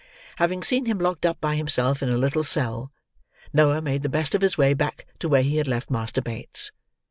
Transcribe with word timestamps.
Having 0.37 0.63
seen 0.63 0.85
him 0.87 0.97
locked 0.97 1.27
up 1.27 1.39
by 1.39 1.55
himself 1.55 2.01
in 2.01 2.09
a 2.09 2.17
little 2.17 2.41
cell, 2.41 2.91
Noah 3.53 3.83
made 3.83 4.01
the 4.01 4.09
best 4.09 4.33
of 4.33 4.41
his 4.41 4.57
way 4.57 4.73
back 4.73 5.05
to 5.19 5.29
where 5.29 5.43
he 5.43 5.57
had 5.57 5.67
left 5.67 5.91
Master 5.91 6.23
Bates. 6.23 6.71